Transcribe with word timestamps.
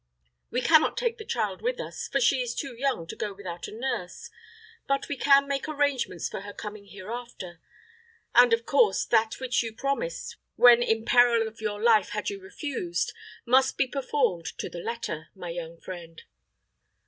We 0.49 0.61
can 0.61 0.81
not 0.81 0.97
take 0.97 1.19
the 1.19 1.23
child 1.25 1.61
with 1.61 1.79
us, 1.79 2.07
for 2.07 2.19
she 2.19 2.41
is 2.41 2.55
too 2.55 2.73
young 2.75 3.05
to 3.05 3.15
go 3.15 3.33
without 3.35 3.67
a 3.67 3.71
nurse; 3.71 4.31
but 4.87 5.07
we 5.07 5.15
can 5.15 5.47
make 5.47 5.69
arrangements 5.69 6.27
for 6.27 6.41
her 6.41 6.53
coming 6.53 6.85
hereafter; 6.87 7.61
and 8.33 8.51
of 8.51 8.65
course 8.65 9.05
that 9.05 9.39
which 9.39 9.61
you 9.61 9.73
promised 9.75 10.37
when 10.55 10.81
in 10.81 11.05
peril 11.05 11.47
of 11.47 11.61
your 11.61 11.79
life 11.79 12.09
had 12.09 12.31
you 12.31 12.41
refused, 12.41 13.13
must 13.45 13.77
be 13.77 13.85
performed 13.85 14.57
to 14.57 14.69
the 14.69 14.79
letter, 14.81 15.27
my 15.35 15.49
young 15.49 15.79
friend." 15.79 16.23